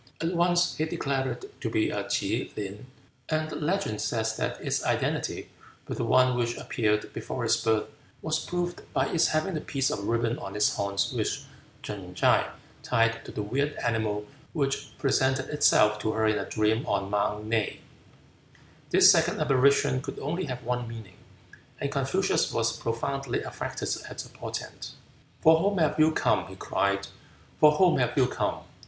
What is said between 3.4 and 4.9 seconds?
legend says that its